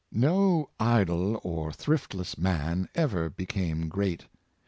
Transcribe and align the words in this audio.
No 0.11 0.71
idle 0.79 1.39
or 1.43 1.71
thriftless 1.71 2.35
man 2.35 2.89
ever 2.95 3.29
became 3.29 3.87
great. 3.87 4.25